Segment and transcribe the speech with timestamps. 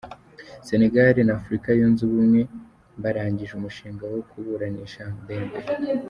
[0.67, 2.41] Senegale n’Afurika Yunze Ubumwe
[3.03, 5.57] barangije umushinga wo kuburanisha Mbembe